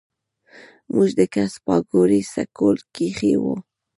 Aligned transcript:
مونږ 0.93 1.09
د 1.19 1.21
کس 1.33 1.51
پاګوړۍ 1.65 2.21
سکول 2.33 2.77
کښې 2.95 3.33
وو 3.41 3.55